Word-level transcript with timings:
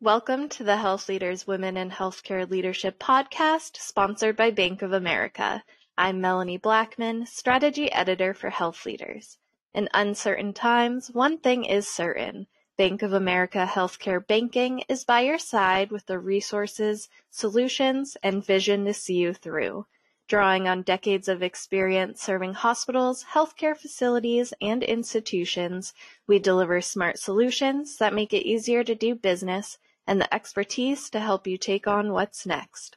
Welcome 0.00 0.48
to 0.50 0.64
the 0.64 0.76
Health 0.76 1.08
Leaders 1.08 1.46
Women 1.46 1.76
in 1.76 1.88
Healthcare 1.88 2.50
Leadership 2.50 2.98
podcast, 2.98 3.76
sponsored 3.76 4.36
by 4.36 4.50
Bank 4.50 4.82
of 4.82 4.92
America. 4.92 5.62
I'm 5.96 6.20
Melanie 6.20 6.58
Blackman, 6.58 7.26
Strategy 7.26 7.90
Editor 7.92 8.34
for 8.34 8.50
Health 8.50 8.84
Leaders. 8.84 9.38
In 9.72 9.88
uncertain 9.94 10.52
times, 10.52 11.12
one 11.12 11.38
thing 11.38 11.64
is 11.64 11.88
certain. 11.88 12.48
Bank 12.76 13.02
of 13.02 13.12
America 13.12 13.70
Healthcare 13.70 14.26
Banking 14.26 14.82
is 14.88 15.04
by 15.04 15.20
your 15.20 15.38
side 15.38 15.92
with 15.92 16.04
the 16.06 16.18
resources, 16.18 17.08
solutions, 17.30 18.16
and 18.20 18.44
vision 18.44 18.84
to 18.86 18.92
see 18.92 19.14
you 19.14 19.32
through. 19.32 19.86
Drawing 20.26 20.66
on 20.66 20.80
decades 20.80 21.28
of 21.28 21.42
experience 21.42 22.22
serving 22.22 22.54
hospitals, 22.54 23.26
healthcare 23.34 23.76
facilities, 23.76 24.54
and 24.58 24.82
institutions, 24.82 25.92
we 26.26 26.38
deliver 26.38 26.80
smart 26.80 27.18
solutions 27.18 27.98
that 27.98 28.14
make 28.14 28.32
it 28.32 28.46
easier 28.46 28.82
to 28.84 28.94
do 28.94 29.14
business 29.14 29.76
and 30.06 30.18
the 30.18 30.32
expertise 30.32 31.10
to 31.10 31.20
help 31.20 31.46
you 31.46 31.58
take 31.58 31.86
on 31.86 32.10
what's 32.10 32.46
next. 32.46 32.96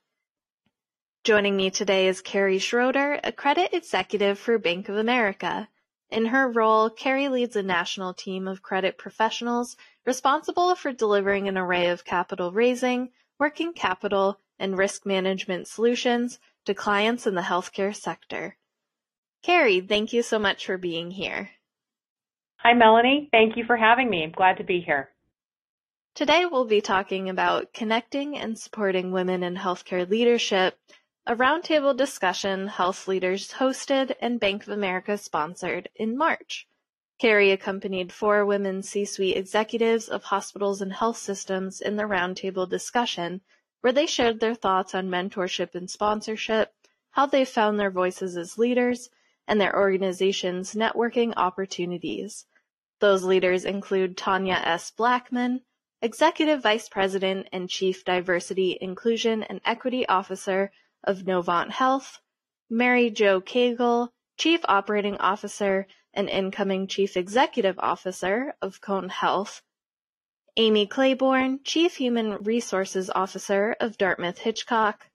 Joining 1.26 1.58
me 1.58 1.70
today 1.70 2.08
is 2.08 2.22
Carrie 2.22 2.60
Schroeder, 2.60 3.20
a 3.22 3.34
credit 3.34 3.74
executive 3.74 4.40
for 4.40 4.58
Bank 4.58 4.88
of 4.88 4.96
America. 4.96 5.68
In 6.10 6.28
her 6.28 6.50
role, 6.50 6.90
Carrie 6.90 7.28
leads 7.28 7.58
a 7.58 7.62
national 7.62 8.14
team 8.14 8.48
of 8.48 8.62
credit 8.62 8.98
professionals 8.98 9.76
responsible 10.06 10.76
for 10.76 10.94
delivering 10.94 11.50
an 11.50 11.58
array 11.58 11.90
of 11.90 12.06
capital 12.06 12.54
raising, 12.54 13.12
working 13.38 13.74
capital, 13.74 14.40
and 14.58 14.78
risk 14.78 15.06
management 15.06 15.68
solutions 15.68 16.40
to 16.68 16.74
clients 16.74 17.26
in 17.26 17.34
the 17.34 17.42
healthcare 17.42 17.96
sector. 17.96 18.58
Carrie, 19.42 19.82
thank 19.82 20.14
you 20.14 20.22
so 20.22 20.38
much 20.38 20.66
for 20.66 20.78
being 20.78 21.12
here. 21.12 21.50
Hi, 22.58 22.74
Melanie. 22.74 23.30
Thank 23.32 23.56
you 23.56 23.64
for 23.66 23.78
having 23.78 24.10
me. 24.10 24.24
I'm 24.24 24.32
glad 24.32 24.58
to 24.58 24.64
be 24.64 24.82
here. 24.82 25.10
Today, 26.14 26.46
we'll 26.46 26.66
be 26.66 26.82
talking 26.82 27.30
about 27.30 27.72
connecting 27.74 28.38
and 28.38 28.60
supporting 28.60 29.12
women 29.12 29.44
in 29.44 29.56
healthcare 29.56 30.10
leadership, 30.10 30.78
a 31.26 31.36
roundtable 31.36 31.96
discussion 31.96 32.68
Health 32.68 33.08
Leaders 33.08 33.54
hosted 33.54 34.16
and 34.20 34.40
Bank 34.40 34.64
of 34.64 34.70
America 34.70 35.18
sponsored 35.18 35.88
in 35.96 36.18
March. 36.18 36.68
Carrie 37.20 37.52
accompanied 37.52 38.12
four 38.12 38.46
women 38.46 38.84
C-suite 38.84 39.38
executives 39.38 40.10
of 40.10 40.26
hospitals 40.26 40.82
and 40.82 40.92
health 40.92 41.18
systems 41.18 41.80
in 41.80 41.96
the 41.96 42.04
roundtable 42.04 42.68
discussion 42.68 43.42
where 43.82 43.94
they 43.94 44.06
shared 44.06 44.40
their 44.40 44.56
thoughts 44.56 44.96
on 44.96 45.10
mentorship 45.10 45.76
and 45.76 45.90
sponsorship, 45.90 46.74
how 47.12 47.26
they 47.26 47.46
found 47.46 47.80
their 47.80 47.92
voices 47.92 48.38
as 48.38 48.58
leaders, 48.58 49.10
and 49.48 49.62
their 49.62 49.76
organization's 49.76 50.74
networking 50.74 51.34
opportunities. 51.38 52.46
Those 53.00 53.24
leaders 53.24 53.64
include 53.64 54.18
Tanya 54.18 54.62
S. 54.64 54.92
Blackmon, 54.92 55.62
Executive 56.02 56.62
Vice 56.62 56.90
President 56.90 57.48
and 57.52 57.70
Chief 57.70 58.04
Diversity, 58.04 58.78
Inclusion, 58.80 59.44
and 59.44 59.62
Equity 59.66 60.08
Officer 60.08 60.72
of 61.04 61.20
Novant 61.20 61.72
Health, 61.72 62.20
Mary 62.70 63.10
Jo 63.10 63.40
Cagle, 63.40 64.10
Chief 64.38 64.60
Operating 64.66 65.18
Officer 65.18 65.88
and 66.14 66.30
incoming 66.30 66.88
Chief 66.88 67.16
Executive 67.16 67.80
Officer 67.80 68.56
of 68.62 68.82
Cone 68.82 69.10
Health, 69.10 69.62
Aimee 70.60 70.88
Claiborne, 70.88 71.60
Chief 71.64 71.98
Human 71.98 72.38
Resources 72.38 73.12
Officer 73.12 73.76
of 73.80 73.96
Dartmouth-Hitchcock, 73.96 75.08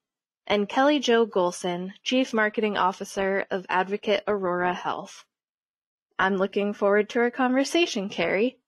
and 0.46 0.68
Kelly 0.68 1.00
Jo 1.00 1.26
Golson, 1.26 1.90
Chief 2.04 2.32
Marketing 2.32 2.76
Officer 2.76 3.44
of 3.50 3.66
Advocate 3.68 4.22
Aurora 4.28 4.72
Health. 4.72 5.24
I'm 6.16 6.36
looking 6.36 6.72
forward 6.72 7.08
to 7.08 7.18
our 7.18 7.32
conversation, 7.32 8.08
Carrie. 8.08 8.60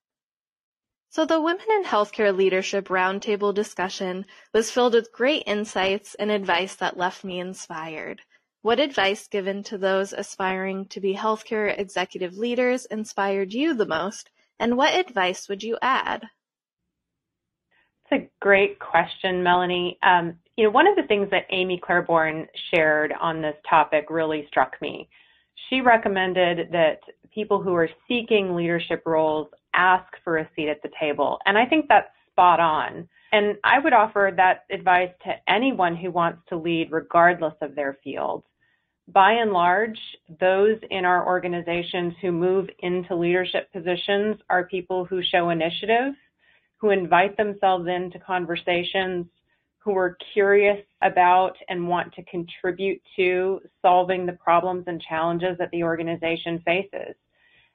So 1.11 1.25
the 1.25 1.41
Women 1.41 1.65
in 1.71 1.85
Healthcare 1.85 2.37
Leadership 2.37 2.89
Roundtable 2.89 3.55
discussion 3.55 4.27
was 4.53 4.73
filled 4.73 4.95
with 4.95 5.13
great 5.13 5.45
insights 5.47 6.17
and 6.17 6.29
advice 6.29 6.75
that 6.75 6.97
left 6.97 7.23
me 7.23 7.39
inspired. 7.39 8.21
What 8.63 8.81
advice 8.81 9.29
given 9.29 9.63
to 9.65 9.79
those 9.79 10.13
aspiring 10.13 10.87
to 10.87 10.99
be 10.99 11.15
healthcare 11.15 11.79
executive 11.79 12.37
leaders 12.37 12.85
inspired 12.87 13.53
you 13.53 13.75
the 13.75 13.87
most, 13.87 14.29
and 14.59 14.77
what 14.77 14.99
advice 14.99 15.49
would 15.49 15.63
you 15.63 15.79
add? 15.81 16.31
A 18.15 18.29
great 18.41 18.79
question, 18.79 19.43
Melanie. 19.43 19.99
Um, 20.05 20.37
you 20.57 20.63
know, 20.63 20.71
one 20.71 20.87
of 20.87 20.95
the 20.95 21.03
things 21.09 21.29
that 21.33 21.47
Aimee 21.51 21.81
Claiborne 21.85 22.47
shared 22.73 23.13
on 23.21 23.43
this 23.43 23.57
topic 23.69 24.07
really 24.09 24.47
struck 24.47 24.81
me. 24.81 25.09
She 25.69 25.81
recommended 25.81 26.69
that 26.71 27.01
people 27.35 27.61
who 27.61 27.75
are 27.75 27.89
seeking 28.07 28.55
leadership 28.55 29.03
roles 29.05 29.49
ask 29.75 30.05
for 30.23 30.39
a 30.39 30.49
seat 30.55 30.69
at 30.69 30.81
the 30.85 30.91
table. 31.01 31.39
And 31.45 31.59
I 31.59 31.67
think 31.67 31.87
that's 31.89 32.07
spot 32.31 32.61
on. 32.61 33.09
And 33.33 33.57
I 33.65 33.81
would 33.81 33.93
offer 33.93 34.31
that 34.37 34.65
advice 34.71 35.11
to 35.25 35.33
anyone 35.53 35.97
who 35.97 36.13
wants 36.13 36.39
to 36.51 36.57
lead, 36.57 36.93
regardless 36.93 37.55
of 37.63 37.75
their 37.75 37.99
field. 38.05 38.45
By 39.09 39.33
and 39.33 39.53
large, 39.53 39.99
those 40.39 40.79
in 40.93 41.05
our 41.05 41.27
organizations 41.27 42.15
who 42.23 42.31
move 42.31 42.69
into 42.79 43.17
leadership 43.17 43.73
positions 43.73 44.37
are 44.49 44.69
people 44.69 45.05
who 45.05 45.21
show 45.21 45.51
initiative 45.51 46.15
who 46.85 46.91
invite 46.91 47.35
themselves 47.39 47.89
into 47.89 48.19
conversations, 48.19 49.25
who 49.79 49.97
are 49.97 50.19
curious 50.35 50.85
about 51.01 51.57
and 51.71 51.89
want 51.89 52.13
to 52.13 52.23
contribute 52.25 53.01
to 53.17 53.59
solving 53.81 54.27
the 54.27 54.35
problems 54.35 54.85
and 54.87 55.01
challenges 55.01 55.57
that 55.59 55.71
the 55.71 55.83
organization 55.83 56.61
faces. 56.63 57.15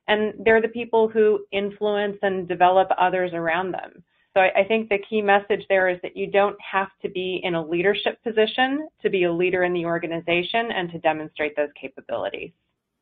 And 0.07 0.35
they're 0.45 0.61
the 0.61 0.67
people 0.67 1.07
who 1.07 1.43
influence 1.51 2.17
and 2.21 2.47
develop 2.47 2.89
others 2.99 3.31
around 3.33 3.71
them. 3.71 4.03
So 4.35 4.41
I, 4.41 4.63
think 4.63 4.89
the 4.89 4.99
key 5.09 5.23
message 5.23 5.65
there 5.69 5.89
is 5.89 5.97
that 6.03 6.15
you 6.15 6.29
don't 6.29 6.57
have 6.61 6.89
to 7.01 7.09
be 7.09 7.41
in 7.43 7.55
a 7.55 7.67
leadership 7.67 8.23
position 8.23 8.89
to 9.01 9.09
be 9.09 9.23
a 9.23 9.33
leader 9.33 9.63
in 9.63 9.73
the 9.73 9.85
organization 9.85 10.71
and 10.71 10.91
to 10.91 10.99
demonstrate 10.99 11.55
those 11.55 11.69
capabilities. 11.81 12.51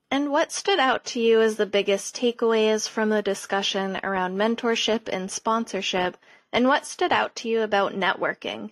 And 0.10 0.32
what 0.32 0.54
stood 0.54 0.80
out 0.80 1.04
to 1.06 1.20
you 1.20 1.42
as 1.42 1.58
the 1.58 1.66
biggest 1.66 2.16
takeaways 2.16 2.88
from 2.88 3.10
the 3.10 3.22
discussion 3.22 4.00
around 4.04 4.38
mentorship 4.38 5.10
and 5.12 5.30
sponsorship, 5.30 6.16
and 6.54 6.68
what 6.68 6.86
stood 6.86 7.12
out 7.12 7.36
to 7.38 7.50
you 7.50 7.62
about 7.62 7.94
networking? 7.94 8.72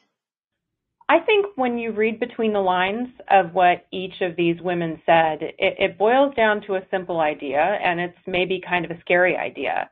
I 1.07 1.19
think 1.19 1.47
when 1.55 1.77
you 1.77 1.91
read 1.91 2.19
between 2.19 2.53
the 2.53 2.61
lines 2.61 3.09
of 3.29 3.53
what 3.53 3.85
each 3.91 4.21
of 4.21 4.35
these 4.35 4.59
women 4.61 5.01
said, 5.05 5.43
it, 5.43 5.55
it 5.59 5.97
boils 5.97 6.33
down 6.35 6.61
to 6.61 6.75
a 6.75 6.87
simple 6.89 7.19
idea, 7.19 7.59
and 7.59 7.99
it's 7.99 8.17
maybe 8.25 8.61
kind 8.67 8.85
of 8.85 8.91
a 8.91 8.99
scary 9.01 9.35
idea. 9.35 9.89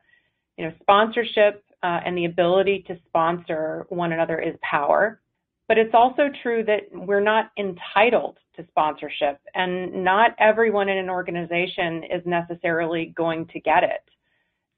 You 0.56 0.64
know, 0.64 0.72
sponsorship 0.80 1.62
uh, 1.82 2.00
and 2.04 2.16
the 2.16 2.24
ability 2.24 2.84
to 2.88 2.98
sponsor 3.06 3.86
one 3.90 4.12
another 4.12 4.40
is 4.40 4.54
power. 4.68 5.20
But 5.66 5.78
it's 5.78 5.94
also 5.94 6.24
true 6.42 6.62
that 6.64 6.82
we're 6.92 7.20
not 7.20 7.50
entitled 7.58 8.38
to 8.56 8.66
sponsorship, 8.68 9.40
and 9.54 10.04
not 10.04 10.32
everyone 10.38 10.88
in 10.88 10.98
an 10.98 11.10
organization 11.10 12.04
is 12.04 12.22
necessarily 12.26 13.12
going 13.16 13.46
to 13.46 13.60
get 13.60 13.82
it. 13.82 14.04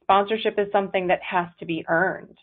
Sponsorship 0.02 0.58
is 0.58 0.68
something 0.70 1.08
that 1.08 1.20
has 1.22 1.48
to 1.58 1.66
be 1.66 1.84
earned. 1.88 2.38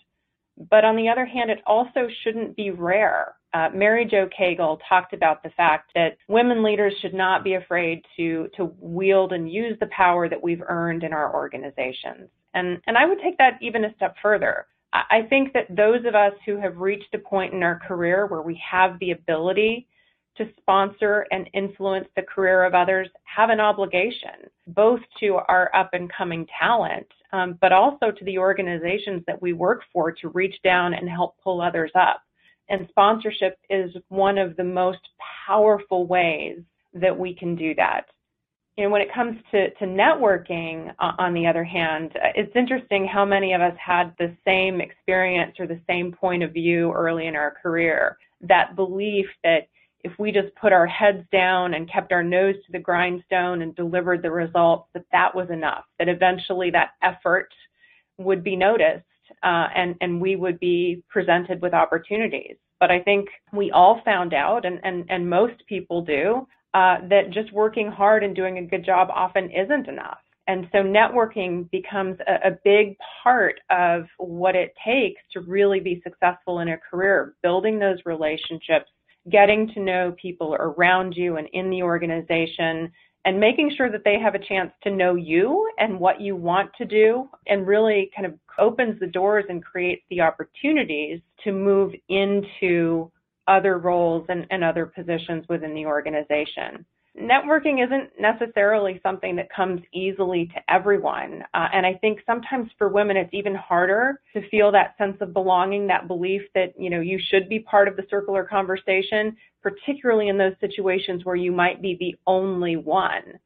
But 0.70 0.86
on 0.86 0.96
the 0.96 1.10
other 1.10 1.26
hand, 1.26 1.50
it 1.50 1.62
also 1.66 2.08
shouldn't 2.24 2.56
be 2.56 2.70
rare. 2.70 3.36
Uh, 3.54 3.70
Mary 3.74 4.06
Jo 4.06 4.28
Cagle 4.38 4.80
talked 4.88 5.14
about 5.14 5.42
the 5.42 5.50
fact 5.52 5.92
that 5.96 6.18
women 6.28 6.64
leaders 6.64 6.94
should 7.02 7.14
not 7.14 7.44
be 7.44 7.54
afraid 7.54 8.04
to, 8.18 8.50
to 8.58 8.72
wield 8.80 9.32
and 9.32 9.52
use 9.52 9.78
the 9.80 9.90
power 9.96 10.28
that 10.28 10.44
we've 10.44 10.62
earned 10.68 11.04
in 11.04 11.14
our 11.14 11.34
organizations. 11.34 12.30
And, 12.54 12.82
and 12.88 12.98
I 12.98 13.06
would 13.06 13.20
take 13.24 13.38
that 13.38 13.58
even 13.62 13.86
a 13.86 13.96
step 13.96 14.16
further. 14.22 14.68
I 14.94 15.24
think 15.28 15.54
that 15.54 15.76
those 15.76 16.06
of 16.06 16.14
us 16.14 16.34
who 16.46 16.60
have 16.60 16.78
reached 16.78 17.14
a 17.16 17.18
point 17.18 17.54
in 17.54 17.64
our 17.64 17.80
career 17.80 18.28
where 18.28 18.44
we 18.44 18.62
have 18.70 19.00
the 19.00 19.12
ability 19.12 19.88
to 20.38 20.50
sponsor 20.58 21.26
and 21.32 21.50
influence 21.54 22.08
the 22.16 22.22
career 22.22 22.64
of 22.64 22.76
others 22.76 23.08
have 23.24 23.50
an 23.50 23.60
obligation, 23.60 24.50
both 24.68 25.00
to 25.20 25.40
our 25.48 25.76
up 25.76 25.90
and 25.94 26.12
coming 26.16 26.46
talent, 26.60 27.08
um, 27.32 27.58
but 27.60 27.72
also 27.72 28.12
to 28.12 28.26
the 28.26 28.38
organizations 28.38 29.24
that 29.26 29.42
we 29.42 29.54
work 29.54 29.82
for 29.92 30.12
to 30.12 30.30
reach 30.30 30.56
down 30.64 30.94
and 30.94 31.10
help 31.10 31.36
pull 31.44 31.62
others 31.62 31.92
up. 31.96 32.22
And 32.70 32.88
sponsorship 32.90 33.58
is 33.70 33.92
one 34.10 34.38
of 34.38 34.56
the 34.56 34.64
most 34.64 35.00
powerful 35.48 36.06
ways 36.06 36.60
that 36.94 37.18
we 37.18 37.34
can 37.36 37.56
do 37.56 37.74
that 37.76 38.06
you 38.78 38.84
know, 38.84 38.90
when 38.90 39.02
it 39.02 39.14
comes 39.14 39.38
to, 39.52 39.70
to 39.76 39.86
networking, 39.86 40.92
uh, 41.00 41.12
on 41.20 41.34
the 41.34 41.46
other 41.46 41.64
hand, 41.64 42.12
it's 42.36 42.56
interesting 42.56 43.08
how 43.08 43.24
many 43.24 43.54
of 43.54 43.62
us 43.62 43.76
had 43.84 44.14
the 44.18 44.36
same 44.46 44.82
experience 44.82 45.56
or 45.60 45.68
the 45.68 45.80
same 45.88 46.12
point 46.12 46.42
of 46.42 46.54
view 46.54 46.92
early 46.92 47.28
in 47.28 47.36
our 47.36 47.56
career. 47.62 48.18
That 48.42 48.76
belief 48.76 49.28
that 49.44 49.68
if 50.04 50.12
we 50.18 50.32
just 50.32 50.54
put 50.56 50.74
our 50.74 50.88
heads 50.88 51.24
down 51.32 51.76
and 51.76 51.90
kept 51.90 52.12
our 52.12 52.24
nose 52.24 52.56
to 52.66 52.72
the 52.72 52.80
grindstone 52.80 53.62
and 53.62 53.76
delivered 53.76 54.22
the 54.22 54.32
results, 54.32 54.90
that 54.94 55.06
that 55.12 55.34
was 55.34 55.50
enough, 55.50 55.86
that 56.00 56.10
eventually 56.10 56.72
that 56.72 56.92
effort 57.02 57.50
would 58.18 58.44
be 58.44 58.56
noticed 58.56 59.06
uh, 59.44 59.68
and, 59.76 59.96
and 60.02 60.20
we 60.20 60.36
would 60.36 60.60
be 60.60 61.02
presented 61.10 61.62
with 61.62 61.74
opportunities. 61.74 62.56
But 62.80 62.92
I 62.92 63.00
think 63.02 63.30
we 63.54 63.72
all 63.72 64.02
found 64.04 64.34
out, 64.34 64.66
and, 64.66 64.80
and, 64.84 65.06
and 65.10 65.30
most 65.30 65.64
people 65.70 66.04
do, 66.04 66.48
uh, 66.74 66.98
that 67.10 67.30
just 67.32 67.52
working 67.54 67.92
hard 67.92 68.24
and 68.24 68.36
doing 68.36 68.58
a 68.58 68.66
good 68.66 68.86
job 68.86 69.10
often 69.12 69.50
isn't 69.52 69.88
enough. 69.88 70.18
And 70.48 70.68
so 70.72 70.80
networking 70.80 71.70
becomes 71.72 72.18
a, 72.28 72.50
a, 72.50 72.58
big 72.66 72.98
part 73.24 73.60
of 73.70 74.04
what 74.18 74.56
it 74.56 74.74
takes 74.86 75.22
to 75.32 75.42
really 75.42 75.80
be 75.80 76.02
successful 76.04 76.60
in 76.60 76.70
a 76.70 76.78
career, 76.78 77.36
building 77.42 77.80
those 77.80 78.00
relationships, 78.06 78.90
getting 79.32 79.72
to 79.74 79.80
know 79.80 80.14
people 80.22 80.56
around 80.60 81.14
you 81.16 81.38
and 81.38 81.48
in 81.54 81.70
the 81.70 81.82
organization, 81.82 82.92
and 83.24 83.40
making 83.40 83.74
sure 83.78 83.90
that 83.90 84.04
they 84.04 84.20
have 84.20 84.36
a 84.36 84.40
chance 84.40 84.72
to 84.84 84.92
know 84.92 85.16
you 85.16 85.70
and 85.78 85.98
what 85.98 86.20
you 86.20 86.36
want 86.36 86.72
to 86.78 86.84
do, 86.84 87.30
and 87.48 87.66
really 87.66 88.12
kind 88.14 88.26
of 88.26 88.34
opens 88.60 89.00
the 89.00 89.08
doors 89.08 89.46
and 89.48 89.64
creates 89.64 90.04
the 90.10 90.20
opportunities 90.20 91.22
to 91.46 91.54
move 91.54 91.94
into 92.10 93.10
other 93.48 93.78
roles 93.78 94.26
and, 94.30 94.46
and 94.50 94.64
other 94.64 94.86
positions 94.86 95.46
within 95.50 95.74
the 95.74 95.86
organization 95.86 96.86
networking 97.20 97.84
isn't 97.84 98.10
necessarily 98.20 99.00
something 99.04 99.36
that 99.36 99.54
comes 99.54 99.82
easily 99.94 100.48
to 100.48 100.74
everyone. 100.74 101.44
Uh, 101.54 101.68
and 101.72 101.86
I 101.86 101.94
think 101.96 102.20
sometimes 102.26 102.70
for 102.78 102.90
women, 102.90 103.18
it's 103.18 103.34
even 103.34 103.54
harder 103.54 104.20
to 104.34 104.48
feel 104.50 104.72
that 104.72 104.98
sense 104.98 105.18
of 105.22 105.34
belonging, 105.34 105.88
that 105.88 106.08
belief 106.08 106.42
that, 106.56 106.74
you 106.78 106.90
know, 106.90 107.02
you 107.02 107.20
should 107.30 107.48
be 107.50 107.60
part 107.60 107.88
of 107.88 107.96
the 107.96 108.06
circular 108.10 108.44
conversation, 108.44 109.38
particularly 109.62 110.30
in 110.30 110.38
those 110.38 110.56
situations 110.60 111.24
where 111.24 111.36
you 111.36 111.52
might 111.52 111.82
be 111.82 111.96
the 112.00 112.16
only 112.26 112.78
one. 112.78 113.40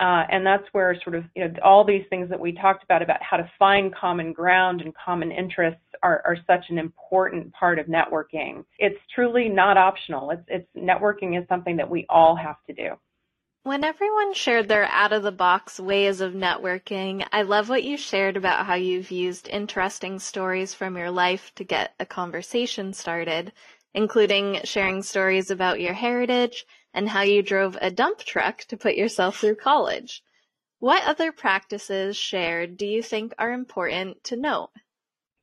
Uh, 0.00 0.24
and 0.30 0.46
that's 0.46 0.64
where 0.72 0.98
sort 1.04 1.14
of, 1.14 1.24
you 1.36 1.46
know, 1.46 1.54
all 1.62 1.84
these 1.84 2.04
things 2.08 2.30
that 2.30 2.40
we 2.40 2.52
talked 2.52 2.82
about, 2.82 3.02
about 3.02 3.22
how 3.22 3.36
to 3.36 3.50
find 3.58 3.94
common 3.94 4.32
ground 4.32 4.80
and 4.80 4.94
common 4.94 5.30
interests 5.30 5.82
are, 6.02 6.22
are 6.24 6.38
such 6.46 6.64
an 6.70 6.78
important 6.78 7.52
part 7.52 7.78
of 7.78 7.86
networking. 7.86 8.64
It's 8.78 8.98
truly 9.14 9.50
not 9.50 9.76
optional. 9.76 10.30
It's, 10.30 10.42
it's 10.48 10.68
networking 10.74 11.38
is 11.38 11.46
something 11.48 11.76
that 11.76 11.90
we 11.90 12.06
all 12.08 12.34
have 12.34 12.56
to 12.66 12.72
do. 12.72 12.96
When 13.62 13.84
everyone 13.84 14.32
shared 14.32 14.68
their 14.68 14.86
out 14.86 15.12
of 15.12 15.22
the 15.22 15.32
box 15.32 15.78
ways 15.78 16.22
of 16.22 16.32
networking, 16.32 17.26
I 17.30 17.42
love 17.42 17.68
what 17.68 17.84
you 17.84 17.98
shared 17.98 18.38
about 18.38 18.64
how 18.64 18.76
you've 18.76 19.10
used 19.10 19.48
interesting 19.48 20.18
stories 20.18 20.72
from 20.72 20.96
your 20.96 21.10
life 21.10 21.52
to 21.56 21.64
get 21.64 21.92
a 22.00 22.06
conversation 22.06 22.94
started, 22.94 23.52
including 23.92 24.60
sharing 24.64 25.02
stories 25.02 25.50
about 25.50 25.78
your 25.78 25.92
heritage 25.92 26.64
and 26.94 27.08
how 27.08 27.22
you 27.22 27.42
drove 27.42 27.76
a 27.80 27.90
dump 27.90 28.18
truck 28.20 28.60
to 28.68 28.76
put 28.76 28.94
yourself 28.94 29.38
through 29.38 29.56
college. 29.56 30.22
What 30.78 31.06
other 31.06 31.30
practices 31.30 32.16
shared 32.16 32.76
do 32.76 32.86
you 32.86 33.02
think 33.02 33.34
are 33.38 33.52
important 33.52 34.22
to 34.24 34.36
note? 34.36 34.70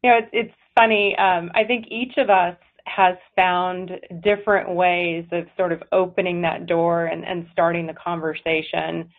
You 0.04 0.10
know, 0.10 0.18
it's, 0.18 0.30
it's 0.34 0.54
funny. 0.76 1.16
Um, 1.18 1.52
I 1.54 1.64
think 1.64 1.86
each 1.90 2.18
of 2.18 2.30
us 2.30 2.58
has 2.86 3.18
found 3.36 3.92
different 4.24 4.74
ways 4.74 5.26
of 5.32 5.46
sort 5.58 5.72
of 5.72 5.84
opening 5.92 6.42
that 6.42 6.66
door 6.66 7.06
and, 7.06 7.26
and 7.26 7.48
starting 7.52 7.86
the 7.86 7.94
conversation 7.94 9.10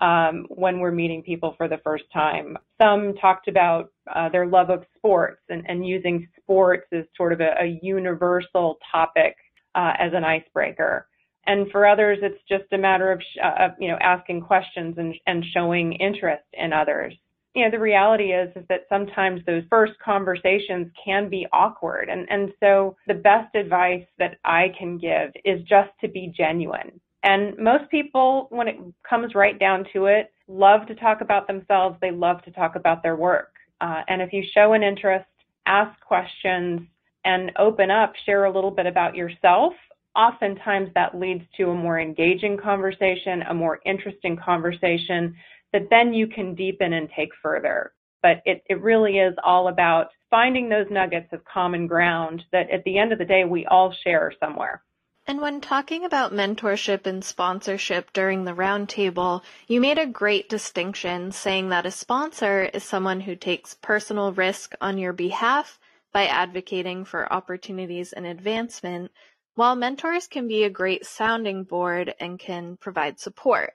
um, 0.00 0.46
when 0.48 0.78
we're 0.78 0.92
meeting 0.92 1.22
people 1.22 1.54
for 1.56 1.68
the 1.68 1.78
first 1.82 2.04
time. 2.12 2.56
Some 2.80 3.14
talked 3.20 3.48
about 3.48 3.90
uh, 4.14 4.28
their 4.28 4.46
love 4.46 4.70
of 4.70 4.84
sports 4.96 5.42
and, 5.48 5.64
and, 5.68 5.84
using 5.84 6.28
sports 6.40 6.86
as 6.92 7.04
sort 7.16 7.32
of 7.32 7.40
a, 7.40 7.54
a 7.60 7.80
universal 7.82 8.78
topic 8.92 9.34
uh, 9.74 9.94
as 9.98 10.12
an 10.14 10.22
icebreaker. 10.22 11.07
And 11.48 11.70
for 11.72 11.86
others, 11.86 12.18
it's 12.20 12.40
just 12.46 12.70
a 12.72 12.78
matter 12.78 13.10
of, 13.10 13.22
uh, 13.42 13.64
of 13.64 13.70
you 13.80 13.88
know 13.88 13.96
asking 14.00 14.42
questions 14.42 14.96
and, 14.98 15.14
and 15.26 15.44
showing 15.52 15.94
interest 15.94 16.44
in 16.52 16.72
others. 16.72 17.14
You 17.54 17.64
know 17.64 17.70
the 17.70 17.78
reality 17.80 18.32
is 18.32 18.50
is 18.54 18.64
that 18.68 18.82
sometimes 18.90 19.40
those 19.46 19.62
first 19.70 19.94
conversations 20.04 20.92
can 21.02 21.30
be 21.30 21.46
awkward. 21.52 22.10
And 22.10 22.28
and 22.30 22.52
so 22.60 22.96
the 23.06 23.14
best 23.14 23.54
advice 23.54 24.04
that 24.18 24.38
I 24.44 24.74
can 24.78 24.98
give 24.98 25.30
is 25.44 25.60
just 25.66 25.90
to 26.02 26.08
be 26.08 26.32
genuine. 26.36 27.00
And 27.22 27.56
most 27.58 27.90
people 27.90 28.48
when 28.50 28.68
it 28.68 28.76
comes 29.08 29.34
right 29.34 29.58
down 29.58 29.86
to 29.94 30.04
it 30.04 30.30
love 30.48 30.86
to 30.88 30.94
talk 30.94 31.22
about 31.22 31.46
themselves. 31.46 31.96
They 32.02 32.10
love 32.10 32.42
to 32.42 32.50
talk 32.50 32.76
about 32.76 33.02
their 33.02 33.16
work. 33.16 33.54
Uh, 33.80 34.02
and 34.08 34.20
if 34.20 34.34
you 34.34 34.44
show 34.54 34.74
an 34.74 34.82
interest 34.82 35.26
ask 35.66 35.98
questions 36.00 36.80
and 37.24 37.52
open 37.58 37.90
up 37.90 38.12
share 38.26 38.44
a 38.44 38.52
little 38.52 38.70
bit 38.70 38.86
about 38.86 39.14
yourself 39.16 39.72
oftentimes 40.18 40.90
that 40.94 41.18
leads 41.18 41.44
to 41.56 41.70
a 41.70 41.74
more 41.74 42.00
engaging 42.00 42.58
conversation 42.58 43.42
a 43.48 43.54
more 43.54 43.78
interesting 43.86 44.36
conversation 44.36 45.34
that 45.72 45.88
then 45.90 46.12
you 46.12 46.26
can 46.26 46.54
deepen 46.54 46.92
and 46.92 47.08
take 47.16 47.30
further. 47.42 47.92
But 48.22 48.42
it, 48.44 48.64
it 48.68 48.82
really 48.82 49.18
is 49.18 49.34
all 49.44 49.68
about 49.68 50.08
finding 50.28 50.68
those 50.68 50.86
nuggets 50.90 51.32
of 51.32 51.44
common 51.44 51.86
ground 51.86 52.42
that 52.52 52.68
at 52.70 52.82
the 52.84 52.98
end 52.98 53.12
of 53.12 53.18
the 53.18 53.24
day 53.24 53.44
we 53.44 53.64
all 53.66 53.94
share 54.04 54.32
somewhere. 54.40 54.82
And 55.26 55.42
when 55.42 55.60
talking 55.60 56.06
about 56.06 56.32
mentorship 56.32 57.06
and 57.06 57.22
sponsorship 57.22 58.14
during 58.14 58.44
the 58.44 58.54
roundtable, 58.54 59.42
you 59.66 59.78
made 59.78 59.98
a 59.98 60.06
great 60.06 60.48
distinction 60.48 61.32
saying 61.32 61.68
that 61.68 61.84
a 61.84 61.90
sponsor 61.90 62.62
is 62.72 62.82
someone 62.82 63.20
who 63.20 63.36
takes 63.36 63.74
personal 63.74 64.32
risk 64.32 64.74
on 64.80 64.96
your 64.96 65.12
behalf 65.12 65.78
by 66.12 66.26
advocating 66.26 67.04
for 67.04 67.30
opportunities 67.30 68.14
and 68.14 68.24
advancement, 68.24 69.10
while 69.58 69.74
mentors 69.74 70.28
can 70.28 70.46
be 70.46 70.62
a 70.62 70.70
great 70.70 71.04
sounding 71.04 71.64
board 71.64 72.14
and 72.20 72.38
can 72.38 72.76
provide 72.76 73.18
support. 73.18 73.72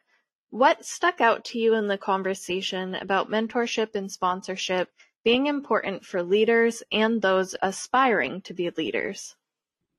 What 0.50 0.86
stuck 0.86 1.20
out 1.20 1.44
to 1.46 1.60
you 1.60 1.74
in 1.74 1.90
the 1.90 1.98
conversation 1.98 2.96
about 2.96 3.30
mentorship 3.30 3.94
and 3.94 4.10
sponsorship 4.10 4.88
being 5.26 5.48
important 5.48 6.06
for 6.06 6.24
leaders 6.24 6.84
and 6.90 7.22
those 7.22 7.54
aspiring 7.62 8.40
to 8.44 8.54
be 8.54 8.70
leaders? 8.70 9.36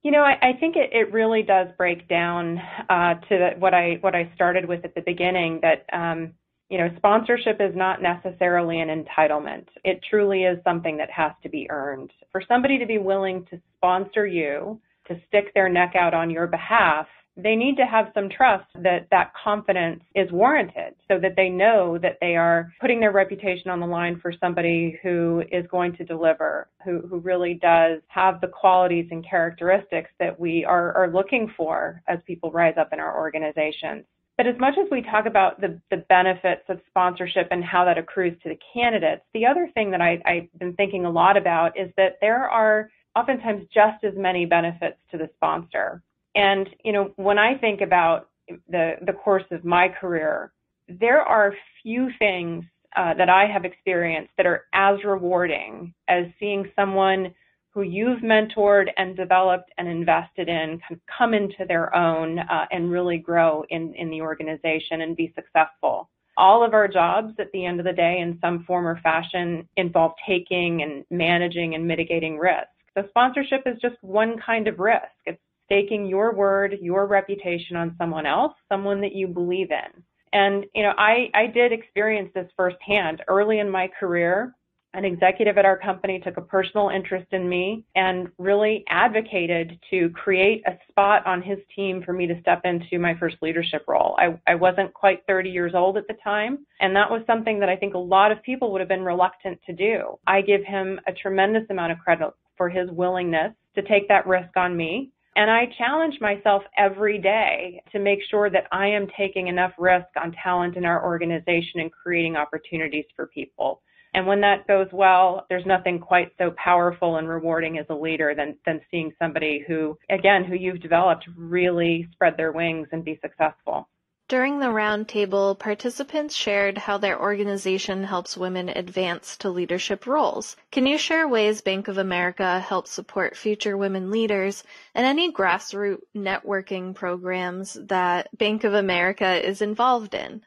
You 0.02 0.10
know, 0.10 0.22
I, 0.22 0.38
I 0.40 0.52
think 0.58 0.76
it, 0.76 0.88
it, 0.94 1.12
really 1.12 1.42
does 1.42 1.68
break 1.76 2.08
down 2.08 2.62
uh, 2.88 3.16
to 3.16 3.28
the, 3.28 3.50
what 3.58 3.74
I 3.74 3.98
what 4.00 4.14
I 4.14 4.32
started 4.34 4.66
with 4.66 4.86
at 4.86 4.94
the 4.94 5.02
beginning. 5.02 5.60
That 5.60 5.84
um, 5.92 6.32
you 6.70 6.78
know, 6.78 6.88
sponsorship 6.96 7.60
is 7.60 7.76
not 7.76 8.00
necessarily 8.00 8.80
an 8.80 8.88
entitlement. 8.88 9.66
It 9.84 10.00
truly 10.08 10.44
is 10.44 10.56
something 10.64 10.96
that 10.96 11.10
has 11.10 11.32
to 11.42 11.50
be 11.50 11.66
earned. 11.70 12.10
For 12.32 12.42
somebody 12.48 12.78
to 12.78 12.86
be 12.86 12.96
willing 12.96 13.44
to 13.50 13.60
sponsor 13.76 14.26
you, 14.26 14.80
to 15.08 15.20
stick 15.28 15.52
their 15.54 15.68
neck 15.68 15.94
out 15.96 16.14
on 16.14 16.30
your 16.30 16.46
behalf, 16.46 17.06
they 17.36 17.56
need 17.56 17.76
to 17.76 17.84
have 17.84 18.12
some 18.14 18.28
trust 18.28 18.66
that 18.76 19.08
that 19.10 19.32
confidence 19.42 20.02
is 20.14 20.30
warranted 20.30 20.94
so 21.08 21.18
that 21.18 21.34
they 21.36 21.48
know 21.48 21.98
that 21.98 22.18
they 22.20 22.36
are 22.36 22.72
putting 22.80 23.00
their 23.00 23.10
reputation 23.10 23.70
on 23.70 23.80
the 23.80 23.86
line 23.86 24.20
for 24.20 24.32
somebody 24.40 24.98
who 25.02 25.42
is 25.50 25.66
going 25.68 25.96
to 25.96 26.04
deliver, 26.04 26.68
who, 26.84 27.00
who 27.08 27.18
really 27.18 27.54
does 27.54 28.00
have 28.06 28.40
the 28.40 28.46
qualities 28.46 29.06
and 29.10 29.28
characteristics 29.28 30.10
that 30.20 30.38
we 30.38 30.64
are, 30.64 30.92
are 30.96 31.10
looking 31.10 31.52
for 31.56 32.00
as 32.06 32.20
people 32.24 32.52
rise 32.52 32.74
up 32.78 32.92
in 32.92 33.00
our 33.00 33.18
organizations. 33.18 34.04
But 34.36 34.46
as 34.48 34.58
much 34.58 34.74
as 34.80 34.90
we 34.90 35.02
talk 35.02 35.26
about 35.26 35.60
the, 35.60 35.80
the 35.90 36.04
benefits 36.08 36.62
of 36.68 36.80
sponsorship 36.88 37.48
and 37.50 37.64
how 37.64 37.84
that 37.84 37.98
accrues 37.98 38.36
to 38.42 38.48
the 38.48 38.58
candidates, 38.72 39.22
the 39.32 39.46
other 39.46 39.68
thing 39.74 39.90
that 39.92 40.00
I, 40.00 40.20
I've 40.24 40.58
been 40.58 40.74
thinking 40.74 41.04
a 41.04 41.10
lot 41.10 41.36
about 41.36 41.78
is 41.78 41.90
that 41.96 42.18
there 42.20 42.48
are 42.48 42.90
oftentimes 43.16 43.66
just 43.72 44.04
as 44.04 44.14
many 44.16 44.46
benefits 44.46 44.98
to 45.10 45.18
the 45.18 45.30
sponsor. 45.36 46.02
And, 46.34 46.68
you 46.84 46.92
know, 46.92 47.12
when 47.16 47.38
I 47.38 47.56
think 47.56 47.80
about 47.80 48.28
the, 48.68 48.94
the 49.06 49.12
course 49.12 49.44
of 49.50 49.64
my 49.64 49.88
career, 49.88 50.52
there 50.88 51.22
are 51.22 51.54
few 51.82 52.10
things 52.18 52.64
uh, 52.96 53.14
that 53.14 53.28
I 53.28 53.46
have 53.46 53.64
experienced 53.64 54.32
that 54.36 54.46
are 54.46 54.64
as 54.72 55.02
rewarding 55.04 55.94
as 56.08 56.26
seeing 56.38 56.70
someone 56.76 57.34
who 57.70 57.82
you've 57.82 58.20
mentored 58.20 58.86
and 58.96 59.16
developed 59.16 59.70
and 59.78 59.88
invested 59.88 60.48
in 60.48 60.78
kind 60.78 60.92
of 60.92 61.00
come 61.18 61.34
into 61.34 61.64
their 61.66 61.94
own 61.94 62.38
uh, 62.38 62.66
and 62.70 62.90
really 62.90 63.18
grow 63.18 63.64
in, 63.70 63.92
in 63.94 64.10
the 64.10 64.20
organization 64.20 65.00
and 65.00 65.16
be 65.16 65.32
successful. 65.34 66.08
All 66.36 66.64
of 66.64 66.72
our 66.72 66.86
jobs 66.86 67.34
at 67.38 67.50
the 67.52 67.64
end 67.64 67.80
of 67.80 67.86
the 67.86 67.92
day, 67.92 68.18
in 68.20 68.38
some 68.40 68.64
form 68.64 68.86
or 68.86 69.00
fashion, 69.00 69.68
involve 69.76 70.12
taking 70.26 70.82
and 70.82 71.04
managing 71.10 71.74
and 71.74 71.86
mitigating 71.86 72.38
risk. 72.38 72.68
So 72.96 73.04
sponsorship 73.08 73.62
is 73.66 73.80
just 73.80 73.96
one 74.02 74.36
kind 74.44 74.68
of 74.68 74.78
risk. 74.78 75.02
It's 75.26 75.40
staking 75.66 76.06
your 76.06 76.34
word, 76.34 76.76
your 76.80 77.06
reputation 77.06 77.76
on 77.76 77.94
someone 77.98 78.26
else, 78.26 78.52
someone 78.70 79.00
that 79.00 79.14
you 79.14 79.26
believe 79.26 79.70
in. 79.70 80.02
And, 80.32 80.66
you 80.74 80.82
know, 80.82 80.92
I, 80.98 81.30
I 81.32 81.46
did 81.46 81.72
experience 81.72 82.30
this 82.34 82.50
firsthand 82.56 83.22
early 83.28 83.60
in 83.60 83.70
my 83.70 83.88
career. 83.98 84.54
An 84.92 85.04
executive 85.04 85.58
at 85.58 85.64
our 85.64 85.76
company 85.76 86.20
took 86.20 86.36
a 86.36 86.40
personal 86.40 86.88
interest 86.88 87.26
in 87.32 87.48
me 87.48 87.84
and 87.96 88.28
really 88.38 88.84
advocated 88.88 89.76
to 89.90 90.10
create 90.10 90.62
a 90.66 90.78
spot 90.88 91.26
on 91.26 91.42
his 91.42 91.58
team 91.74 92.00
for 92.04 92.12
me 92.12 92.28
to 92.28 92.40
step 92.40 92.60
into 92.64 93.00
my 93.00 93.16
first 93.18 93.36
leadership 93.42 93.84
role. 93.88 94.16
I, 94.18 94.38
I 94.46 94.54
wasn't 94.54 94.94
quite 94.94 95.24
30 95.26 95.50
years 95.50 95.72
old 95.74 95.96
at 95.96 96.06
the 96.06 96.14
time, 96.22 96.64
and 96.80 96.94
that 96.94 97.10
was 97.10 97.22
something 97.26 97.58
that 97.58 97.68
I 97.68 97.74
think 97.74 97.94
a 97.94 97.98
lot 97.98 98.30
of 98.30 98.40
people 98.44 98.70
would 98.70 98.80
have 98.80 98.88
been 98.88 99.04
reluctant 99.04 99.58
to 99.66 99.72
do. 99.72 100.16
I 100.28 100.42
give 100.42 100.62
him 100.64 101.00
a 101.08 101.12
tremendous 101.12 101.64
amount 101.70 101.90
of 101.90 101.98
credit 101.98 102.32
for 102.56 102.68
his 102.68 102.90
willingness 102.90 103.52
to 103.74 103.82
take 103.82 104.08
that 104.08 104.26
risk 104.26 104.56
on 104.56 104.76
me 104.76 105.10
and 105.36 105.50
I 105.50 105.66
challenge 105.78 106.20
myself 106.20 106.62
every 106.78 107.18
day 107.18 107.82
to 107.92 107.98
make 107.98 108.20
sure 108.30 108.50
that 108.50 108.68
I 108.70 108.86
am 108.86 109.08
taking 109.18 109.48
enough 109.48 109.72
risk 109.78 110.06
on 110.16 110.32
talent 110.42 110.76
in 110.76 110.84
our 110.84 111.04
organization 111.04 111.80
and 111.80 111.90
creating 111.90 112.36
opportunities 112.36 113.06
for 113.16 113.26
people. 113.26 113.82
And 114.14 114.28
when 114.28 114.40
that 114.42 114.68
goes 114.68 114.86
well, 114.92 115.44
there's 115.48 115.66
nothing 115.66 115.98
quite 115.98 116.30
so 116.38 116.54
powerful 116.56 117.16
and 117.16 117.28
rewarding 117.28 117.78
as 117.78 117.86
a 117.90 117.94
leader 117.94 118.32
than, 118.36 118.56
than 118.64 118.80
seeing 118.92 119.12
somebody 119.18 119.64
who, 119.66 119.98
again, 120.08 120.44
who 120.44 120.54
you've 120.54 120.80
developed 120.80 121.26
really 121.36 122.06
spread 122.12 122.36
their 122.36 122.52
wings 122.52 122.86
and 122.92 123.04
be 123.04 123.18
successful. 123.20 123.88
During 124.26 124.58
the 124.58 124.66
roundtable, 124.66 125.58
participants 125.58 126.34
shared 126.34 126.78
how 126.78 126.96
their 126.96 127.20
organization 127.20 128.04
helps 128.04 128.38
women 128.38 128.70
advance 128.70 129.36
to 129.38 129.50
leadership 129.50 130.06
roles. 130.06 130.56
Can 130.72 130.86
you 130.86 130.96
share 130.96 131.28
ways 131.28 131.60
Bank 131.60 131.88
of 131.88 131.98
America 131.98 132.58
helps 132.60 132.90
support 132.90 133.36
future 133.36 133.76
women 133.76 134.10
leaders 134.10 134.64
and 134.94 135.04
any 135.04 135.30
grassroots 135.30 136.00
networking 136.16 136.94
programs 136.94 137.74
that 137.74 138.28
Bank 138.38 138.64
of 138.64 138.72
America 138.72 139.46
is 139.46 139.60
involved 139.60 140.14
in? 140.14 140.42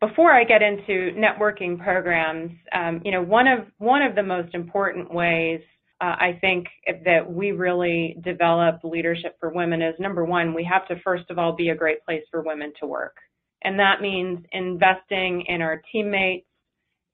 Before 0.00 0.30
I 0.30 0.44
get 0.44 0.60
into 0.60 1.10
networking 1.16 1.82
programs, 1.82 2.52
um, 2.72 3.00
you 3.06 3.10
know, 3.10 3.22
one 3.22 3.48
of 3.48 3.66
one 3.78 4.02
of 4.02 4.16
the 4.16 4.22
most 4.22 4.54
important 4.54 5.12
ways 5.12 5.62
uh, 6.00 6.16
I 6.18 6.38
think 6.40 6.66
that 7.04 7.30
we 7.30 7.52
really 7.52 8.16
develop 8.22 8.80
leadership 8.84 9.36
for 9.40 9.50
women 9.50 9.82
is 9.82 9.94
number 9.98 10.24
one, 10.24 10.54
we 10.54 10.64
have 10.64 10.86
to 10.88 11.00
first 11.02 11.28
of 11.30 11.38
all 11.38 11.52
be 11.52 11.70
a 11.70 11.74
great 11.74 12.04
place 12.04 12.22
for 12.30 12.42
women 12.42 12.72
to 12.80 12.86
work. 12.86 13.16
And 13.62 13.78
that 13.80 14.00
means 14.00 14.44
investing 14.52 15.44
in 15.48 15.60
our 15.60 15.82
teammates. 15.90 16.46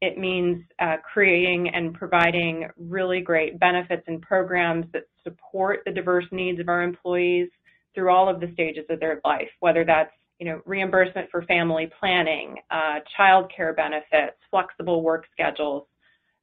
It 0.02 0.18
means 0.18 0.62
uh, 0.80 0.96
creating 1.12 1.70
and 1.70 1.94
providing 1.94 2.68
really 2.76 3.22
great 3.22 3.58
benefits 3.58 4.02
and 4.06 4.20
programs 4.20 4.84
that 4.92 5.04
support 5.22 5.80
the 5.86 5.92
diverse 5.92 6.26
needs 6.30 6.60
of 6.60 6.68
our 6.68 6.82
employees 6.82 7.48
through 7.94 8.10
all 8.10 8.28
of 8.28 8.40
the 8.40 8.52
stages 8.52 8.84
of 8.90 9.00
their 9.00 9.20
life, 9.24 9.48
whether 9.60 9.84
that's 9.84 10.10
you 10.38 10.46
know, 10.46 10.60
reimbursement 10.66 11.30
for 11.30 11.42
family 11.42 11.90
planning, 12.00 12.56
uh, 12.70 12.98
child 13.16 13.50
care 13.56 13.72
benefits, 13.72 14.36
flexible 14.50 15.02
work 15.02 15.24
schedules, 15.32 15.86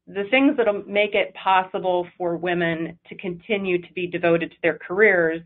the 0.07 0.23
things 0.29 0.57
that'll 0.57 0.83
make 0.83 1.13
it 1.13 1.33
possible 1.35 2.07
for 2.17 2.35
women 2.35 2.97
to 3.07 3.15
continue 3.15 3.81
to 3.81 3.93
be 3.93 4.07
devoted 4.07 4.51
to 4.51 4.57
their 4.61 4.77
careers 4.77 5.41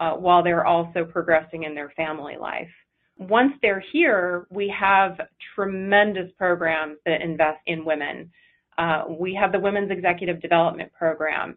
uh, 0.00 0.12
while 0.12 0.42
they're 0.42 0.66
also 0.66 1.04
progressing 1.04 1.64
in 1.64 1.74
their 1.74 1.90
family 1.96 2.36
life. 2.38 2.68
Once 3.16 3.52
they're 3.62 3.84
here, 3.92 4.46
we 4.50 4.68
have 4.68 5.18
tremendous 5.54 6.30
programs 6.36 6.96
that 7.06 7.22
invest 7.22 7.60
in 7.66 7.84
women. 7.84 8.30
Uh, 8.76 9.04
we 9.08 9.34
have 9.34 9.52
the 9.52 9.60
Women's 9.60 9.90
Executive 9.90 10.42
Development 10.42 10.92
Program, 10.92 11.56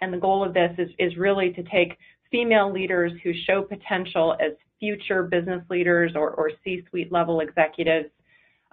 and 0.00 0.12
the 0.12 0.18
goal 0.18 0.44
of 0.44 0.52
this 0.52 0.70
is, 0.76 0.90
is 0.98 1.16
really 1.16 1.50
to 1.52 1.62
take 1.64 1.96
female 2.30 2.70
leaders 2.70 3.12
who 3.24 3.32
show 3.46 3.62
potential 3.62 4.36
as 4.38 4.52
future 4.78 5.22
business 5.22 5.62
leaders 5.70 6.12
or, 6.14 6.30
or 6.32 6.50
C-suite 6.62 7.10
level 7.10 7.40
executives 7.40 8.10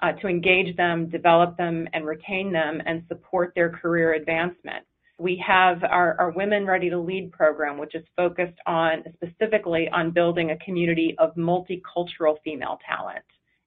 uh, 0.02 0.12
to 0.14 0.28
engage 0.28 0.76
them, 0.76 1.10
develop 1.10 1.58
them, 1.58 1.88
and 1.94 2.06
retain 2.06 2.52
them 2.52 2.82
and 2.86 3.04
support 3.08 3.54
their 3.56 3.70
career 3.70 4.14
advancement. 4.14 4.86
We 5.18 5.42
have 5.48 5.84
our, 5.84 6.20
our, 6.20 6.32
Women 6.32 6.66
Ready 6.66 6.90
to 6.90 7.00
Lead 7.00 7.32
program, 7.32 7.78
which 7.78 7.96
is 7.96 8.04
focused 8.18 8.60
on 8.68 9.04
specifically 9.16 9.88
on 9.94 10.12
building 10.12 10.52
a 10.52 10.58
community 10.58 11.16
of 11.20 11.34
multicultural 11.36 12.36
female 12.44 12.80
talent. 12.86 13.24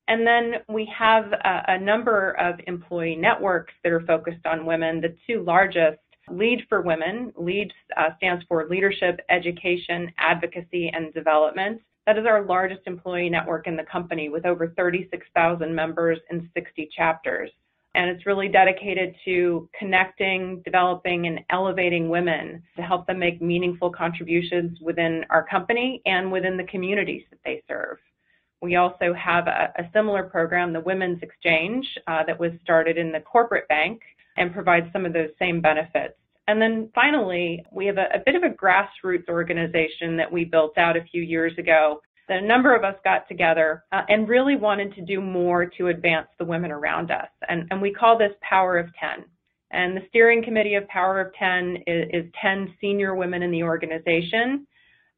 And 0.08 0.26
then 0.26 0.54
we 0.68 0.90
have 0.96 1.32
a, 1.32 1.62
a 1.68 1.78
number 1.78 2.32
of 2.38 2.56
employee 2.66 3.16
networks 3.16 3.72
that 3.82 3.92
are 3.92 4.00
focused 4.00 4.44
on 4.46 4.66
women. 4.66 5.00
The 5.00 5.16
two 5.26 5.42
largest, 5.42 5.98
Lead 6.30 6.62
for 6.68 6.82
Women, 6.82 7.32
LEAD 7.36 7.72
uh, 7.96 8.10
stands 8.18 8.44
for 8.48 8.66
Leadership, 8.68 9.20
Education, 9.30 10.12
Advocacy, 10.18 10.90
and 10.92 11.12
Development. 11.14 11.80
That 12.08 12.16
is 12.16 12.24
our 12.24 12.42
largest 12.42 12.80
employee 12.86 13.28
network 13.28 13.66
in 13.66 13.76
the 13.76 13.82
company 13.82 14.30
with 14.30 14.46
over 14.46 14.68
36,000 14.68 15.74
members 15.74 16.18
in 16.30 16.48
60 16.54 16.88
chapters. 16.96 17.50
And 17.94 18.08
it's 18.08 18.24
really 18.24 18.48
dedicated 18.48 19.14
to 19.26 19.68
connecting, 19.78 20.62
developing, 20.64 21.26
and 21.26 21.40
elevating 21.50 22.08
women 22.08 22.62
to 22.76 22.82
help 22.82 23.06
them 23.06 23.18
make 23.18 23.42
meaningful 23.42 23.90
contributions 23.90 24.78
within 24.80 25.22
our 25.28 25.46
company 25.46 26.00
and 26.06 26.32
within 26.32 26.56
the 26.56 26.64
communities 26.64 27.24
that 27.28 27.40
they 27.44 27.62
serve. 27.68 27.98
We 28.62 28.76
also 28.76 29.12
have 29.12 29.46
a, 29.46 29.74
a 29.76 29.90
similar 29.92 30.22
program, 30.22 30.72
the 30.72 30.80
Women's 30.80 31.22
Exchange, 31.22 31.86
uh, 32.06 32.24
that 32.26 32.40
was 32.40 32.52
started 32.62 32.96
in 32.96 33.12
the 33.12 33.20
corporate 33.20 33.68
bank 33.68 34.00
and 34.38 34.54
provides 34.54 34.86
some 34.94 35.04
of 35.04 35.12
those 35.12 35.28
same 35.38 35.60
benefits. 35.60 36.14
And 36.48 36.60
then 36.60 36.90
finally, 36.94 37.64
we 37.70 37.86
have 37.86 37.98
a, 37.98 38.06
a 38.14 38.22
bit 38.24 38.34
of 38.34 38.42
a 38.42 38.48
grassroots 38.48 39.28
organization 39.28 40.16
that 40.16 40.32
we 40.32 40.44
built 40.44 40.76
out 40.78 40.96
a 40.96 41.04
few 41.04 41.22
years 41.22 41.52
ago 41.58 42.00
that 42.28 42.42
a 42.42 42.46
number 42.46 42.74
of 42.74 42.84
us 42.84 42.94
got 43.04 43.28
together 43.28 43.84
uh, 43.92 44.02
and 44.08 44.28
really 44.28 44.56
wanted 44.56 44.94
to 44.94 45.02
do 45.02 45.20
more 45.20 45.66
to 45.66 45.88
advance 45.88 46.28
the 46.38 46.44
women 46.44 46.70
around 46.70 47.10
us. 47.10 47.28
And, 47.48 47.66
and 47.70 47.80
we 47.80 47.92
call 47.92 48.18
this 48.18 48.32
Power 48.42 48.78
of 48.78 48.86
10. 48.98 49.24
And 49.70 49.96
the 49.96 50.02
steering 50.08 50.42
committee 50.42 50.74
of 50.74 50.88
Power 50.88 51.20
of 51.20 51.34
10 51.34 51.84
is, 51.86 52.08
is 52.12 52.32
10 52.40 52.74
senior 52.80 53.14
women 53.14 53.42
in 53.42 53.50
the 53.50 53.62
organization 53.62 54.66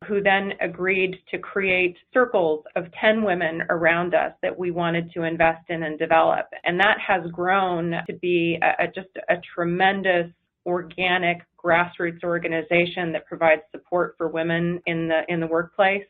who 0.06 0.22
then 0.22 0.52
agreed 0.60 1.16
to 1.30 1.38
create 1.38 1.96
circles 2.12 2.64
of 2.74 2.86
10 3.00 3.22
women 3.22 3.62
around 3.68 4.14
us 4.14 4.32
that 4.42 4.58
we 4.58 4.70
wanted 4.70 5.12
to 5.12 5.24
invest 5.24 5.68
in 5.68 5.82
and 5.82 5.98
develop. 5.98 6.46
And 6.64 6.80
that 6.80 6.96
has 7.06 7.30
grown 7.30 7.92
to 8.08 8.14
be 8.14 8.58
a, 8.62 8.84
a, 8.84 8.86
just 8.86 9.10
a 9.28 9.34
tremendous 9.54 10.30
organic 10.66 11.38
grassroots 11.62 12.22
organization 12.24 13.12
that 13.12 13.26
provides 13.26 13.62
support 13.70 14.14
for 14.16 14.28
women 14.28 14.80
in 14.86 15.08
the 15.08 15.22
in 15.28 15.40
the 15.40 15.46
workplace. 15.46 16.04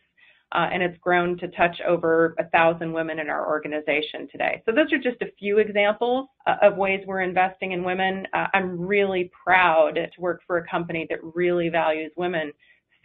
Uh, 0.53 0.67
and 0.73 0.83
it's 0.83 0.99
grown 0.99 1.39
to 1.39 1.47
touch 1.49 1.81
over 1.87 2.35
a 2.41 2.45
thousand 2.49 2.93
women 2.93 3.21
in 3.21 3.31
our 3.31 3.47
organization 3.47 4.27
today. 4.33 4.61
So 4.67 4.73
those 4.73 4.93
are 4.93 4.99
just 4.99 5.23
a 5.23 5.31
few 5.39 5.59
examples 5.59 6.29
uh, 6.45 6.57
of 6.61 6.77
ways 6.77 7.05
we're 7.07 7.21
investing 7.21 7.71
in 7.71 7.85
women. 7.85 8.27
Uh, 8.35 8.47
I'm 8.53 8.77
really 8.77 9.31
proud 9.45 9.95
to 9.95 10.21
work 10.21 10.41
for 10.49 10.59
a 10.59 10.67
company 10.67 11.07
that 11.09 11.21
really 11.37 11.69
values 11.69 12.11
women. 12.17 12.51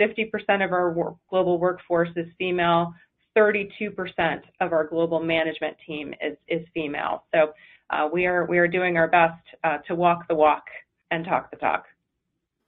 50% 0.02 0.32
of 0.66 0.72
our 0.72 1.16
global 1.30 1.60
workforce 1.60 2.10
is 2.16 2.25
female. 2.40 2.92
32% 3.38 4.42
of 4.62 4.72
our 4.72 4.88
global 4.88 5.22
management 5.22 5.78
team 5.86 6.16
is, 6.24 6.38
is 6.48 6.66
female. 6.74 7.25
So 7.32 7.54
uh, 7.92 8.10
we 8.12 8.25
are 8.25 8.46
we 8.46 8.58
are 8.58 8.68
doing 8.68 8.98
our 8.98 9.08
best 9.08 9.42
uh, 9.64 9.78
to 9.88 9.94
walk 9.94 10.28
the 10.28 10.36
walk 10.36 10.64
and 11.12 11.25
talk 11.25 11.51
the 11.51 11.57
talk. 11.57 11.85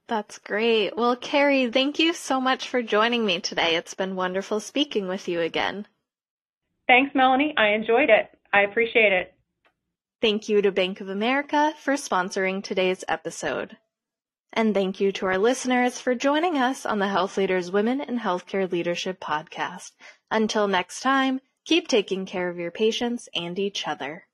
That's 0.08 0.38
great. 0.38 0.96
Well, 0.96 1.16
Carrie, 1.16 1.70
thank 1.70 1.98
you 1.98 2.14
so 2.14 2.40
much 2.40 2.68
for 2.68 2.82
joining 2.82 3.26
me 3.26 3.40
today. 3.40 3.76
It's 3.76 3.92
been 3.92 4.16
wonderful 4.16 4.58
speaking 4.60 5.06
with 5.06 5.28
you 5.28 5.40
again. 5.40 5.86
Thanks, 6.86 7.14
Melanie. 7.14 7.54
I 7.58 7.68
enjoyed 7.68 8.08
it. 8.08 8.30
I 8.52 8.62
appreciate 8.62 9.12
it. 9.12 9.34
Thank 10.22 10.48
you 10.48 10.62
to 10.62 10.72
Bank 10.72 11.02
of 11.02 11.10
America 11.10 11.74
for 11.78 11.92
sponsoring 11.94 12.64
today's 12.64 13.04
episode. 13.06 13.76
And 14.52 14.72
thank 14.72 14.98
you 14.98 15.12
to 15.12 15.26
our 15.26 15.36
listeners 15.36 16.00
for 16.00 16.14
joining 16.14 16.56
us 16.56 16.86
on 16.86 16.98
the 16.98 17.08
Health 17.08 17.36
Leaders 17.36 17.70
Women 17.70 18.00
in 18.00 18.18
Healthcare 18.18 18.70
Leadership 18.70 19.20
podcast. 19.20 19.92
Until 20.30 20.66
next 20.66 21.00
time, 21.00 21.42
keep 21.66 21.86
taking 21.86 22.24
care 22.24 22.48
of 22.48 22.56
your 22.56 22.70
patients 22.70 23.28
and 23.34 23.58
each 23.58 23.86
other. 23.86 24.24